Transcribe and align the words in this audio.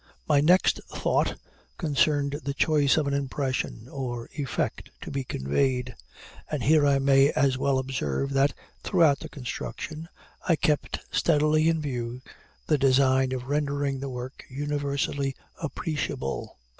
My 0.27 0.41
next 0.41 0.79
thought 0.89 1.37
concerned 1.77 2.39
the 2.43 2.55
choice 2.55 2.97
of 2.97 3.05
an 3.05 3.13
impression, 3.13 3.87
or 3.87 4.31
effect, 4.33 4.89
to 5.01 5.11
be 5.11 5.23
conveyed: 5.23 5.93
and 6.49 6.63
here 6.63 6.87
I 6.87 6.97
may 6.97 7.29
as 7.33 7.55
well 7.55 7.77
observe 7.77 8.33
that, 8.33 8.51
throughout 8.81 9.19
the 9.19 9.29
construction, 9.29 10.09
I 10.49 10.55
kept 10.55 11.01
steadily 11.11 11.69
in 11.69 11.81
view 11.81 12.23
the 12.65 12.79
design 12.79 13.31
of 13.31 13.47
rendering 13.47 13.99
the 13.99 14.09
work 14.09 14.43
universally 14.49 15.35
appreciable. 15.61 16.57